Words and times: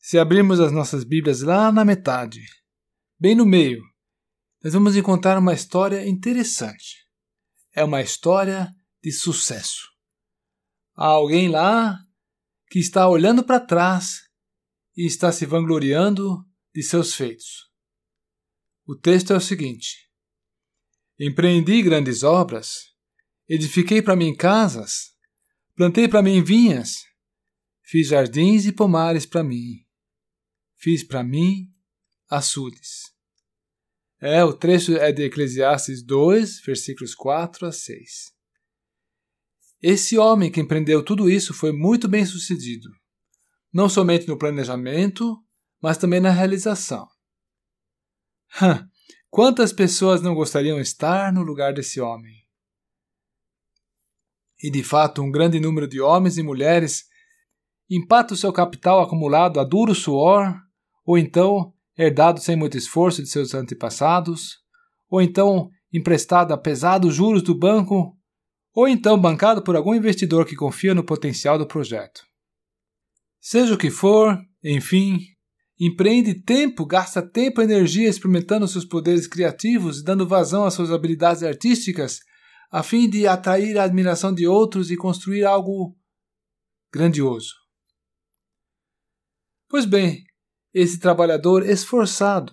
Se 0.00 0.18
abrirmos 0.18 0.60
as 0.60 0.72
nossas 0.72 1.04
Bíblias 1.04 1.42
lá 1.42 1.70
na 1.70 1.84
metade, 1.84 2.40
bem 3.18 3.34
no 3.34 3.44
meio, 3.44 3.82
nós 4.62 4.72
vamos 4.72 4.96
encontrar 4.96 5.38
uma 5.38 5.52
história 5.52 6.06
interessante. 6.08 7.06
É 7.72 7.84
uma 7.84 8.00
história 8.00 8.74
de 9.02 9.12
sucesso. 9.12 9.88
Há 10.96 11.06
alguém 11.06 11.48
lá 11.48 11.98
que 12.68 12.78
está 12.78 13.08
olhando 13.08 13.44
para 13.44 13.60
trás 13.60 14.20
e 14.96 15.06
está 15.06 15.30
se 15.32 15.46
vangloriando 15.46 16.44
de 16.74 16.82
seus 16.82 17.14
feitos. 17.14 17.70
O 18.86 18.96
texto 18.96 19.32
é 19.32 19.36
o 19.36 19.40
seguinte: 19.40 20.10
Empreendi 21.18 21.82
grandes 21.82 22.22
obras, 22.22 22.94
edifiquei 23.48 24.02
para 24.02 24.16
mim 24.16 24.34
casas, 24.34 25.14
plantei 25.74 26.08
para 26.08 26.22
mim 26.22 26.42
vinhas, 26.42 26.96
fiz 27.82 28.08
jardins 28.08 28.66
e 28.66 28.72
pomares 28.72 29.24
para 29.24 29.44
mim, 29.44 29.86
fiz 30.80 31.04
para 31.04 31.22
mim 31.22 31.70
açudes. 32.28 33.12
É, 34.20 34.44
o 34.44 34.52
trecho 34.52 34.96
é 34.96 35.12
de 35.12 35.24
Eclesiastes 35.24 36.02
2, 36.02 36.60
versículos 36.60 37.14
4 37.14 37.66
a 37.66 37.72
6. 37.72 38.32
Esse 39.82 40.18
homem 40.18 40.50
que 40.50 40.60
empreendeu 40.60 41.02
tudo 41.02 41.30
isso 41.30 41.54
foi 41.54 41.72
muito 41.72 42.06
bem 42.06 42.24
sucedido, 42.24 42.88
não 43.72 43.88
somente 43.88 44.28
no 44.28 44.38
planejamento, 44.38 45.42
mas 45.80 45.96
também 45.96 46.20
na 46.20 46.30
realização. 46.30 47.06
Quantas 49.30 49.72
pessoas 49.72 50.20
não 50.20 50.34
gostariam 50.34 50.78
estar 50.80 51.32
no 51.32 51.42
lugar 51.42 51.72
desse 51.72 52.00
homem? 52.00 52.34
E 54.62 54.70
de 54.70 54.82
fato, 54.82 55.22
um 55.22 55.30
grande 55.30 55.58
número 55.58 55.88
de 55.88 56.00
homens 56.00 56.36
e 56.36 56.42
mulheres 56.42 57.04
empata 57.88 58.34
o 58.34 58.36
seu 58.36 58.52
capital 58.52 59.00
acumulado 59.00 59.58
a 59.58 59.64
duro 59.64 59.94
suor, 59.94 60.60
ou 61.04 61.18
então 61.18 61.72
herdado 61.96 62.40
sem 62.40 62.56
muito 62.56 62.76
esforço 62.76 63.22
de 63.22 63.28
seus 63.28 63.54
antepassados, 63.54 64.58
ou 65.08 65.20
então 65.20 65.68
emprestado 65.92 66.52
a 66.52 66.58
pesados 66.58 67.14
juros 67.14 67.42
do 67.42 67.58
banco, 67.58 68.16
ou 68.72 68.88
então 68.88 69.20
bancado 69.20 69.62
por 69.62 69.76
algum 69.76 69.94
investidor 69.94 70.46
que 70.46 70.56
confia 70.56 70.94
no 70.94 71.04
potencial 71.04 71.58
do 71.58 71.66
projeto. 71.66 72.22
Seja 73.40 73.74
o 73.74 73.78
que 73.78 73.90
for, 73.90 74.38
enfim, 74.62 75.18
empreende 75.78 76.34
tempo, 76.42 76.86
gasta 76.86 77.22
tempo 77.22 77.60
e 77.60 77.64
energia 77.64 78.08
experimentando 78.08 78.68
seus 78.68 78.84
poderes 78.84 79.26
criativos 79.26 80.00
e 80.00 80.04
dando 80.04 80.28
vazão 80.28 80.64
às 80.64 80.74
suas 80.74 80.90
habilidades 80.90 81.42
artísticas, 81.42 82.20
a 82.70 82.82
fim 82.82 83.08
de 83.08 83.26
atrair 83.26 83.76
a 83.78 83.84
admiração 83.84 84.32
de 84.32 84.46
outros 84.46 84.90
e 84.90 84.96
construir 84.96 85.44
algo 85.44 85.96
grandioso. 86.92 87.54
Pois 89.68 89.84
bem, 89.84 90.24
esse 90.72 90.98
trabalhador 90.98 91.68
esforçado, 91.68 92.52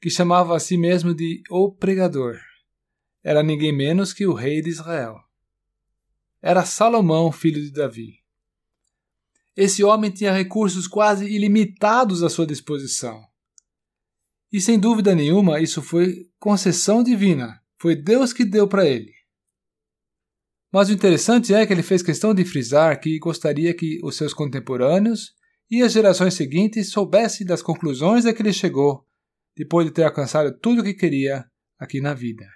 que 0.00 0.10
chamava 0.10 0.56
a 0.56 0.60
si 0.60 0.76
mesmo 0.76 1.14
de 1.14 1.42
o 1.50 1.72
pregador, 1.72 2.38
era 3.22 3.42
ninguém 3.42 3.76
menos 3.76 4.12
que 4.12 4.26
o 4.26 4.32
rei 4.32 4.62
de 4.62 4.70
Israel. 4.70 5.16
Era 6.40 6.64
Salomão, 6.64 7.32
filho 7.32 7.60
de 7.60 7.72
Davi. 7.72 8.18
Esse 9.56 9.82
homem 9.82 10.10
tinha 10.10 10.32
recursos 10.32 10.86
quase 10.86 11.26
ilimitados 11.26 12.22
à 12.22 12.28
sua 12.28 12.46
disposição. 12.46 13.20
E 14.52 14.60
sem 14.60 14.78
dúvida 14.78 15.14
nenhuma, 15.14 15.60
isso 15.60 15.82
foi 15.82 16.30
concessão 16.38 17.02
divina. 17.02 17.60
Foi 17.76 17.96
Deus 17.96 18.32
que 18.32 18.44
deu 18.44 18.68
para 18.68 18.86
ele. 18.86 19.12
Mas 20.72 20.88
o 20.88 20.92
interessante 20.92 21.52
é 21.52 21.66
que 21.66 21.72
ele 21.72 21.82
fez 21.82 22.02
questão 22.02 22.32
de 22.32 22.44
frisar 22.44 23.00
que 23.00 23.18
gostaria 23.18 23.74
que 23.74 23.98
os 24.02 24.16
seus 24.16 24.32
contemporâneos 24.32 25.34
e 25.70 25.82
as 25.82 25.92
gerações 25.92 26.34
seguintes 26.34 26.90
soubessem 26.90 27.46
das 27.46 27.62
conclusões 27.62 28.24
a 28.24 28.32
que 28.32 28.40
ele 28.42 28.52
chegou 28.52 29.06
depois 29.54 29.86
de 29.86 29.92
ter 29.92 30.04
alcançado 30.04 30.56
tudo 30.58 30.80
o 30.80 30.84
que 30.84 30.94
queria 30.94 31.50
aqui 31.78 32.00
na 32.00 32.14
vida. 32.14 32.46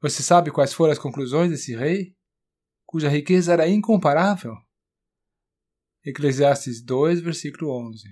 Você 0.00 0.22
sabe 0.22 0.50
quais 0.50 0.72
foram 0.72 0.92
as 0.92 0.98
conclusões 0.98 1.50
desse 1.50 1.76
rei, 1.76 2.16
cuja 2.84 3.08
riqueza 3.08 3.52
era 3.52 3.68
incomparável? 3.68 4.54
Eclesiastes 6.04 6.82
2, 6.82 7.20
versículo 7.20 7.70
11. 7.88 8.02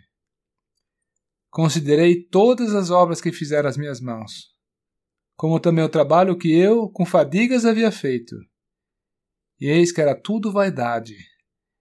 Considerei 1.51 2.23
todas 2.23 2.77
as 2.77 2.91
obras 2.91 3.21
que 3.21 3.33
fizeram 3.33 3.69
as 3.69 3.77
minhas 3.77 4.01
mãos, 4.01 4.55
como 5.37 5.59
também 5.59 5.85
o 5.85 5.89
trabalho 5.89 6.39
que 6.39 6.57
eu, 6.57 6.89
com 6.89 7.05
fadigas, 7.05 7.65
havia 7.65 7.91
feito. 7.91 8.37
E 9.59 9.67
eis 9.67 9.91
que 9.91 10.01
era 10.01 10.15
tudo 10.15 10.53
vaidade, 10.53 11.17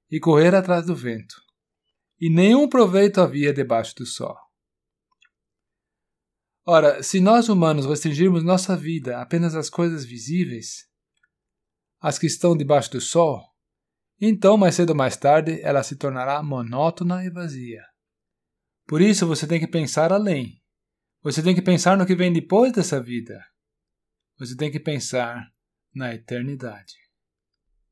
e 0.09 0.20
correr 0.20 0.56
atrás 0.56 0.86
do 0.86 0.96
vento, 0.96 1.36
e 2.20 2.30
nenhum 2.30 2.68
proveito 2.68 3.22
havia 3.22 3.53
debaixo 3.53 3.96
do 3.96 4.06
sol. 4.06 4.36
Ora, 6.66 7.02
se 7.02 7.20
nós 7.20 7.50
humanos 7.50 7.86
restringirmos 7.86 8.44
nossa 8.44 8.75
vida 8.75 9.20
apenas 9.20 9.56
às 9.56 9.70
coisas 9.70 10.06
visíveis, 10.06 10.88
as 12.00 12.20
que 12.20 12.28
estão 12.28 12.56
debaixo 12.56 12.92
do 12.92 13.02
sol, 13.02 13.44
então 14.22 14.58
mais 14.58 14.75
cedo 14.75 14.92
ou 14.92 14.96
mais 14.96 15.18
tarde 15.18 15.62
ela 15.62 15.81
se 15.81 15.96
tornará 15.96 16.44
monótona 16.44 17.26
e 17.26 17.30
vazia. 17.30 17.84
Por 18.86 19.02
isso 19.02 19.26
você 19.26 19.47
tem 19.47 19.59
que 19.59 19.68
pensar 19.68 20.12
além. 20.12 20.62
Você 21.22 21.44
tem 21.44 21.53
que 21.53 21.62
pensar 21.62 21.97
no 21.97 22.06
que 22.06 22.16
vem 22.16 22.31
depois 22.31 22.72
dessa 22.72 23.02
vida. 23.02 23.44
Você 24.38 24.56
tem 24.56 24.72
que 24.72 24.80
pensar 24.80 25.47
na 25.94 26.14
eternidade. 26.14 26.94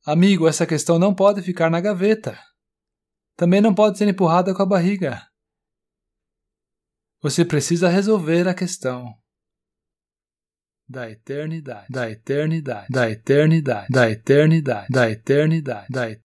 Amigo, 0.07 0.47
essa 0.47 0.65
questão 0.65 0.97
não 0.97 1.13
pode 1.13 1.41
ficar 1.41 1.69
na 1.69 1.81
gaveta. 1.81 2.39
Também 3.35 3.59
não 3.59 3.75
pode 3.75 3.97
ser 3.97 4.07
empurrada 4.07 4.55
com 4.55 4.63
a 4.63 4.65
barriga. 4.65 5.21
Você 7.21 7.43
precisa 7.43 7.89
resolver 7.89 8.47
a 8.47 8.53
questão 8.53 9.13
da 10.87 11.11
eternidade, 11.11 11.87
da 11.89 12.09
eternidade, 12.09 12.87
da 12.89 13.09
eternidade, 13.09 13.87
da 13.89 14.09
eternidade, 14.09 14.87
da 14.89 15.09
eternidade, 15.11 15.87
da 15.89 16.09
eternidade. 16.09 16.23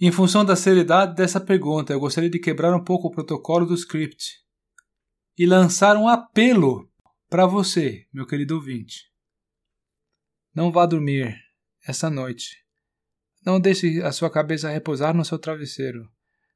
Em 0.00 0.12
função 0.12 0.44
da 0.44 0.54
seriedade 0.54 1.16
dessa 1.16 1.40
pergunta, 1.40 1.92
eu 1.92 1.98
gostaria 1.98 2.30
de 2.30 2.38
quebrar 2.38 2.72
um 2.76 2.84
pouco 2.84 3.08
o 3.08 3.10
protocolo 3.10 3.66
do 3.66 3.74
script 3.74 4.36
e 5.36 5.44
lançar 5.44 5.96
um 5.96 6.06
apelo 6.06 6.88
para 7.28 7.44
você, 7.44 8.06
meu 8.12 8.24
querido 8.24 8.54
ouvinte. 8.54 9.07
Não 10.54 10.72
vá 10.72 10.86
dormir 10.86 11.36
essa 11.86 12.10
noite. 12.10 12.56
Não 13.44 13.60
deixe 13.60 14.02
a 14.02 14.12
sua 14.12 14.30
cabeça 14.30 14.70
repousar 14.70 15.14
no 15.14 15.24
seu 15.24 15.38
travesseiro. 15.38 16.10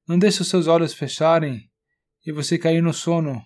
Não 0.07 0.19
deixe 0.19 0.43
os 0.43 0.49
seus 0.49 0.67
olhos 0.67 0.93
fecharem 0.93 1.71
e 2.27 2.33
você 2.33 2.59
cair 2.59 2.83
no 2.83 2.93
sono 2.93 3.43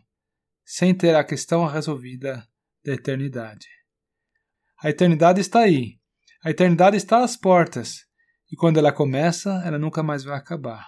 sem 0.64 0.94
ter 0.94 1.14
a 1.14 1.24
questão 1.24 1.66
resolvida 1.66 2.46
da 2.84 2.92
eternidade. 2.92 3.66
A 4.82 4.90
eternidade 4.90 5.40
está 5.40 5.60
aí. 5.60 5.98
A 6.42 6.50
eternidade 6.50 6.96
está 6.96 7.22
às 7.22 7.36
portas. 7.36 8.04
E 8.50 8.56
quando 8.56 8.78
ela 8.78 8.92
começa, 8.92 9.62
ela 9.64 9.78
nunca 9.78 10.02
mais 10.02 10.24
vai 10.24 10.36
acabar. 10.36 10.86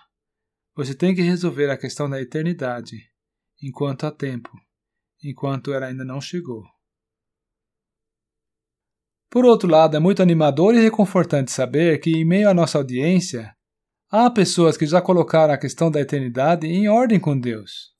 Você 0.74 0.94
tem 0.94 1.14
que 1.14 1.22
resolver 1.22 1.70
a 1.70 1.76
questão 1.76 2.08
da 2.08 2.20
eternidade 2.20 2.96
enquanto 3.60 4.06
há 4.06 4.12
tempo, 4.12 4.50
enquanto 5.22 5.72
ela 5.72 5.86
ainda 5.86 6.04
não 6.04 6.20
chegou. 6.20 6.64
Por 9.30 9.44
outro 9.44 9.68
lado, 9.68 9.96
é 9.96 10.00
muito 10.00 10.22
animador 10.22 10.74
e 10.74 10.80
reconfortante 10.80 11.52
saber 11.52 12.00
que, 12.00 12.10
em 12.10 12.24
meio 12.24 12.48
à 12.48 12.54
nossa 12.54 12.78
audiência, 12.78 13.54
há 14.10 14.30
pessoas 14.30 14.76
que 14.76 14.86
já 14.86 15.02
colocaram 15.02 15.52
a 15.52 15.58
questão 15.58 15.90
da 15.90 16.00
eternidade 16.00 16.66
em 16.66 16.88
ordem 16.88 17.20
com 17.20 17.38
Deus. 17.38 17.92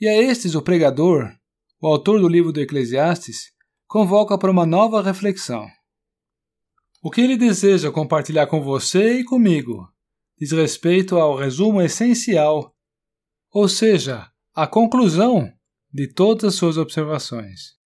E 0.00 0.08
a 0.08 0.16
estes 0.16 0.54
o 0.54 0.62
pregador, 0.62 1.30
o 1.80 1.86
autor 1.86 2.18
do 2.18 2.28
livro 2.28 2.50
do 2.50 2.60
Eclesiastes, 2.60 3.52
convoca 3.86 4.38
para 4.38 4.50
uma 4.50 4.64
nova 4.64 5.02
reflexão. 5.02 5.66
O 7.02 7.10
que 7.10 7.20
ele 7.20 7.36
deseja 7.36 7.90
compartilhar 7.90 8.46
com 8.46 8.62
você 8.62 9.20
e 9.20 9.24
comigo 9.24 9.86
diz 10.38 10.52
respeito 10.52 11.18
ao 11.18 11.36
resumo 11.36 11.82
essencial, 11.82 12.74
ou 13.52 13.68
seja, 13.68 14.30
a 14.54 14.66
conclusão 14.66 15.52
de 15.92 16.08
todas 16.08 16.44
as 16.44 16.54
suas 16.54 16.78
observações. 16.78 17.79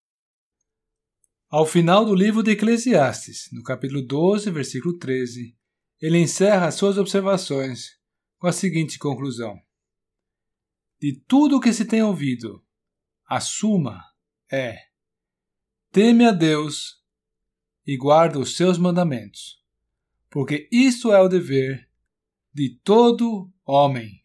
Ao 1.51 1.65
final 1.65 2.06
do 2.06 2.15
livro 2.15 2.42
de 2.42 2.51
Eclesiastes, 2.51 3.50
no 3.51 3.62
capítulo 3.62 4.01
12, 4.01 4.50
versículo 4.51 4.98
13, 4.98 5.53
ele 6.01 6.18
encerra 6.18 6.71
suas 6.71 6.98
observações 6.98 8.00
com 8.39 8.48
a 8.48 8.53
seguinte 8.53 8.98
conclusão: 8.98 9.62
De 10.98 11.21
tudo 11.27 11.57
o 11.57 11.59
que 11.59 11.74
se 11.74 11.83
tem 11.83 12.01
ouvido, 12.01 12.65
a 13.27 13.42
suma 13.42 14.01
é: 14.50 14.77
teme 15.92 16.24
a 16.24 16.31
Deus 16.31 17.03
e 17.86 17.98
guarda 17.98 18.39
os 18.39 18.56
seus 18.56 18.77
mandamentos, 18.77 19.62
porque 20.30 20.69
isto 20.71 21.12
é 21.12 21.19
o 21.19 21.27
dever 21.27 21.86
de 22.53 22.80
todo 22.81 23.51
homem. 23.65 24.24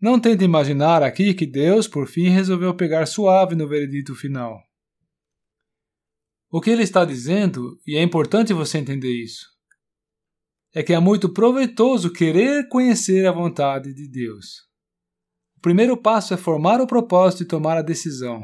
Não 0.00 0.20
tente 0.20 0.44
imaginar 0.44 1.02
aqui 1.02 1.34
que 1.34 1.44
Deus, 1.44 1.88
por 1.88 2.06
fim, 2.06 2.28
resolveu 2.28 2.72
pegar 2.76 3.06
suave 3.06 3.56
no 3.56 3.66
veredito 3.66 4.14
final. 4.14 4.62
O 6.54 6.60
que 6.60 6.68
ele 6.68 6.82
está 6.82 7.02
dizendo, 7.02 7.80
e 7.86 7.96
é 7.96 8.02
importante 8.02 8.52
você 8.52 8.76
entender 8.76 9.10
isso, 9.10 9.50
é 10.74 10.82
que 10.82 10.92
é 10.92 10.98
muito 10.98 11.32
proveitoso 11.32 12.12
querer 12.12 12.68
conhecer 12.68 13.26
a 13.26 13.32
vontade 13.32 13.94
de 13.94 14.06
Deus. 14.06 14.68
O 15.56 15.60
primeiro 15.62 15.96
passo 15.96 16.34
é 16.34 16.36
formar 16.36 16.78
o 16.78 16.86
propósito 16.86 17.42
e 17.42 17.46
tomar 17.46 17.78
a 17.78 17.82
decisão. 17.82 18.42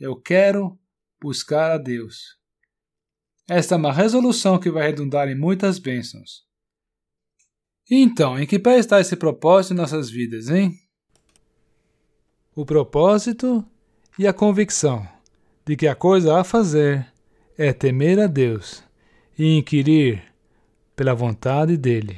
Eu 0.00 0.20
quero 0.20 0.76
buscar 1.22 1.70
a 1.70 1.78
Deus. 1.78 2.36
Esta 3.48 3.76
é 3.76 3.78
uma 3.78 3.92
resolução 3.92 4.58
que 4.58 4.68
vai 4.68 4.88
redundar 4.88 5.28
em 5.28 5.38
muitas 5.38 5.78
bênçãos. 5.78 6.44
Então, 7.88 8.36
em 8.36 8.48
que 8.48 8.58
pé 8.58 8.80
está 8.80 9.00
esse 9.00 9.14
propósito 9.14 9.74
em 9.74 9.76
nossas 9.76 10.10
vidas, 10.10 10.48
hein? 10.48 10.76
O 12.52 12.66
propósito 12.66 13.64
e 14.18 14.26
a 14.26 14.32
convicção 14.32 15.06
de 15.64 15.76
que 15.76 15.86
a 15.86 15.94
coisa 15.94 16.40
a 16.40 16.42
fazer 16.42 17.16
é 17.58 17.72
temer 17.72 18.20
a 18.20 18.28
Deus 18.28 18.84
e 19.36 19.58
inquirir 19.58 20.22
pela 20.94 21.12
vontade 21.12 21.76
dele. 21.76 22.16